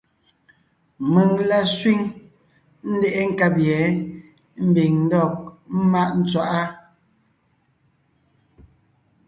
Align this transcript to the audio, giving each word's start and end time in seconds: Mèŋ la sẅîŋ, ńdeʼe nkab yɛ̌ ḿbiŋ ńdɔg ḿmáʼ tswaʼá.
Mèŋ 1.13 1.31
la 1.49 1.59
sẅîŋ, 1.77 1.99
ńdeʼe 2.91 3.21
nkab 3.31 3.55
yɛ̌ 3.67 3.81
ḿbiŋ 4.67 4.91
ńdɔg 5.05 5.31
ḿmáʼ 5.79 6.09
tswaʼá. 6.27 6.63